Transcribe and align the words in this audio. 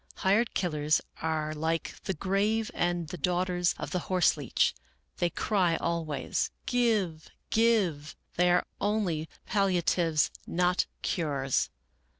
Hired 0.15 0.55
killers 0.55 0.99
are 1.21 1.53
like 1.53 1.93
the 2.05 2.15
grave 2.15 2.71
and 2.73 3.09
the 3.09 3.19
daughters 3.19 3.75
of 3.77 3.91
the 3.91 3.99
horse 4.09 4.35
leech,— 4.35 4.73
they 5.19 5.29
cry 5.29 5.75
always,' 5.75 6.49
Give, 6.79 7.29
Give.' 7.51 8.15
They 8.35 8.49
are 8.49 8.65
only 8.81 9.29
palliatives, 9.45 10.31
not 10.47 10.87
cures. 11.03 11.69